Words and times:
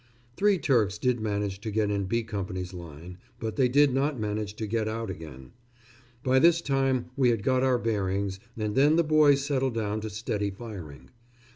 Three 0.35 0.57
Turks 0.57 0.97
did 0.97 1.19
manage 1.21 1.61
to 1.61 1.69
get 1.69 1.91
in 1.91 2.05
B 2.05 2.23
Company's 2.23 2.73
line, 2.73 3.19
but 3.39 3.55
they 3.55 3.69
did 3.69 3.93
not 3.93 4.19
manage 4.19 4.55
to 4.55 4.65
get 4.65 4.87
out 4.87 5.11
again. 5.11 5.51
By 6.23 6.39
this 6.39 6.59
time 6.59 7.11
we 7.15 7.29
had 7.29 7.43
got 7.43 7.61
our 7.61 7.77
bearings, 7.77 8.39
and 8.57 8.73
then 8.73 8.95
the 8.95 9.03
boys 9.03 9.45
settled 9.45 9.75
down 9.75 10.01
to 10.01 10.09
steady 10.09 10.49
firing. 10.49 11.11